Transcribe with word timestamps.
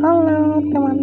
Halo 0.00 0.64
teman 0.72 0.99